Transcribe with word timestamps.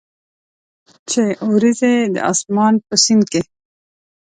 چې 1.09 1.23
اوریځي 1.45 1.95
د 2.13 2.15
اسمان 2.31 2.73
په 2.87 2.95
سیند 3.03 3.23
کې، 3.31 3.41